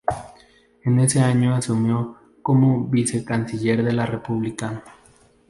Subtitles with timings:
[0.83, 4.83] En ese año asumió como vicecanciller de la República.